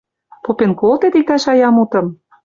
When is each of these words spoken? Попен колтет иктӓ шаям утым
Попен 0.43 0.71
колтет 0.79 1.13
иктӓ 1.19 1.37
шаям 1.43 1.75
утым 1.83 2.07